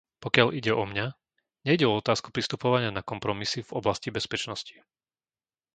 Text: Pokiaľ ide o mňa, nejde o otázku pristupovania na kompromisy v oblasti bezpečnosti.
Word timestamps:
Pokiaľ 0.23 0.49
ide 0.59 0.71
o 0.73 0.81
mňa, 0.91 1.07
nejde 1.67 1.85
o 1.87 1.97
otázku 2.01 2.27
pristupovania 2.35 2.89
na 2.93 3.05
kompromisy 3.11 3.59
v 3.65 3.75
oblasti 3.85 4.09
bezpečnosti. 4.17 4.75